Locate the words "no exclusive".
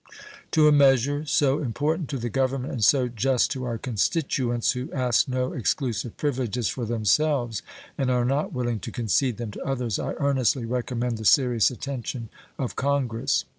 5.27-6.17